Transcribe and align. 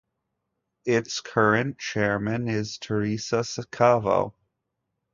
Its 0.85 1.21
current 1.21 1.77
chairman 1.77 2.47
is 2.47 2.79
Theresa 2.79 3.41
Scavo. 3.43 4.33